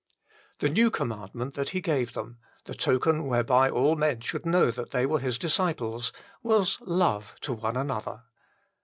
The 0.61 0.69
new 0.69 0.89
commandment 0.89 1.53
that 1.53 1.69
He 1.69 1.79
gave 1.79 2.13
them, 2.13 2.39
the 2.65 2.73
token 2.73 3.27
whereby 3.27 3.69
all 3.69 3.95
men 3.95 4.21
should 4.21 4.47
know 4.47 4.71
that 4.71 4.89
they 4.89 5.05
were 5.05 5.19
His 5.19 5.37
disciples, 5.37 6.11
was 6.41 6.79
love 6.81 7.35
to 7.41 7.53
one 7.53 7.77
another. 7.77 8.23